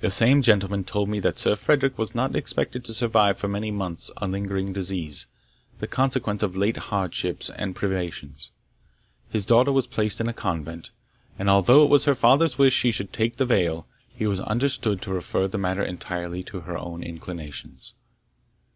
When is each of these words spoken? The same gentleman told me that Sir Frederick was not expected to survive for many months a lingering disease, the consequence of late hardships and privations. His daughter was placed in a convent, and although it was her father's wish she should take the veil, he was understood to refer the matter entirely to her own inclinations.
The 0.00 0.10
same 0.10 0.42
gentleman 0.42 0.82
told 0.82 1.08
me 1.08 1.20
that 1.20 1.38
Sir 1.38 1.54
Frederick 1.54 1.96
was 1.96 2.12
not 2.12 2.34
expected 2.34 2.84
to 2.84 2.92
survive 2.92 3.38
for 3.38 3.46
many 3.46 3.70
months 3.70 4.10
a 4.16 4.26
lingering 4.26 4.72
disease, 4.72 5.26
the 5.78 5.86
consequence 5.86 6.42
of 6.42 6.56
late 6.56 6.76
hardships 6.76 7.48
and 7.50 7.76
privations. 7.76 8.50
His 9.30 9.46
daughter 9.46 9.70
was 9.70 9.86
placed 9.86 10.20
in 10.20 10.26
a 10.26 10.32
convent, 10.32 10.90
and 11.38 11.48
although 11.48 11.84
it 11.84 11.88
was 11.88 12.04
her 12.06 12.16
father's 12.16 12.58
wish 12.58 12.74
she 12.74 12.90
should 12.90 13.12
take 13.12 13.36
the 13.36 13.46
veil, 13.46 13.86
he 14.12 14.26
was 14.26 14.40
understood 14.40 15.00
to 15.02 15.12
refer 15.14 15.46
the 15.46 15.56
matter 15.56 15.84
entirely 15.84 16.42
to 16.42 16.62
her 16.62 16.76
own 16.76 17.04
inclinations. 17.04 17.94